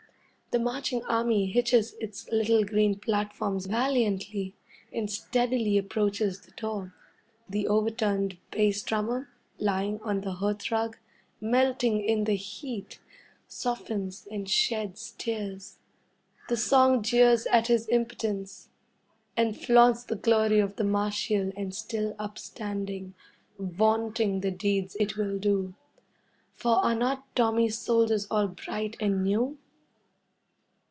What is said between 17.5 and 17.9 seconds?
his